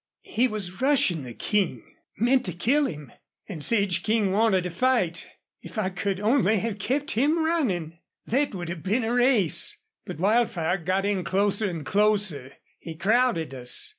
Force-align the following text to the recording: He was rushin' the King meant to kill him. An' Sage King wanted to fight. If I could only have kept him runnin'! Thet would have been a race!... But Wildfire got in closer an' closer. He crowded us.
He 0.25 0.47
was 0.47 0.81
rushin' 0.81 1.21
the 1.21 1.35
King 1.35 1.83
meant 2.17 2.43
to 2.47 2.53
kill 2.53 2.87
him. 2.87 3.11
An' 3.47 3.61
Sage 3.61 4.01
King 4.01 4.31
wanted 4.31 4.63
to 4.63 4.71
fight. 4.71 5.27
If 5.61 5.77
I 5.77 5.89
could 5.91 6.19
only 6.19 6.57
have 6.57 6.79
kept 6.79 7.11
him 7.11 7.45
runnin'! 7.45 7.99
Thet 8.27 8.55
would 8.55 8.69
have 8.69 8.81
been 8.81 9.03
a 9.03 9.13
race!... 9.13 9.77
But 10.07 10.17
Wildfire 10.17 10.79
got 10.79 11.05
in 11.05 11.23
closer 11.23 11.69
an' 11.69 11.83
closer. 11.83 12.53
He 12.79 12.95
crowded 12.95 13.53
us. 13.53 13.89